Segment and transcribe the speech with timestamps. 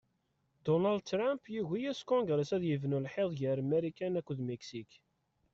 [0.65, 4.91] Dunald Trump yugi-as kungres ad yebnu lḥiḍ ger Marikan akked Miksik.